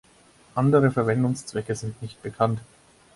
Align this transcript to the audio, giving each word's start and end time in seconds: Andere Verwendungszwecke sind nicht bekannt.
Andere 0.55 0.89
Verwendungszwecke 0.89 1.75
sind 1.75 2.01
nicht 2.01 2.23
bekannt. 2.23 2.59